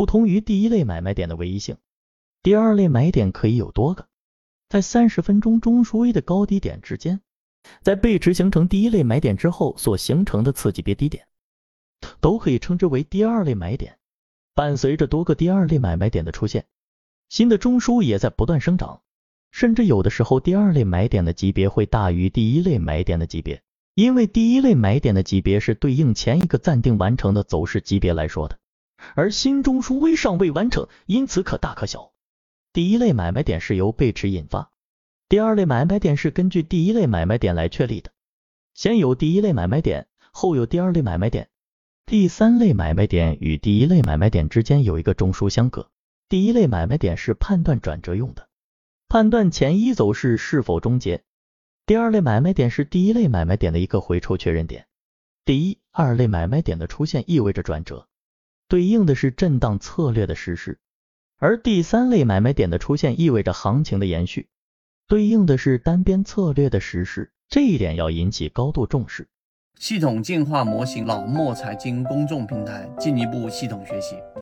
[0.00, 1.76] 不同于第一类买卖点的唯一性，
[2.42, 4.08] 第二类买点可以有多个，
[4.70, 7.20] 在三十分钟中枢 A 的高低点之间，
[7.82, 11.26] 在背驰形成第一类买点之后所形成的次级别低点，
[12.18, 13.98] 都可以称之为第二类买点。
[14.54, 16.64] 伴随着多个第二类买卖点的出现，
[17.28, 19.02] 新的中枢也在不断生长，
[19.50, 23.62] 甚至有的时候第二类买点的级别会大于第一类买点的级别，
[23.94, 28.58] 因为第一类买点的级别是对应前一个暂定完成的走势级别来说的。
[29.14, 32.12] 而新中枢微尚未完成，因此可大可小。
[32.72, 34.70] 第一类买卖点是由背驰引发，
[35.28, 38.12] 第二类买卖点是根据第一类买卖点来确立的。
[38.74, 41.48] 先有第一类买卖点，后有第二类买卖点。
[42.06, 45.90] 第三类买卖点与第一类买卖点之间有一个中枢相隔。
[46.28, 48.48] 第一类买卖点是判断转折用的，
[49.08, 51.22] 判断前一走势是否终结。
[51.86, 54.86] 第二类买卖点是第一类买卖点的一个回抽确认点。
[55.44, 58.06] 第一、二类买卖点的出现意味着转折。
[58.70, 60.78] 对应的是震荡策略的实施，
[61.38, 64.48] 而第三类买卖点的出现意味着行情的延续，
[65.08, 69.26] 对应的是单边策略的实施，这一点要引起高度重视。
[69.80, 74.14] 系统进化模型老莫财经公众平台，进一步系统学习。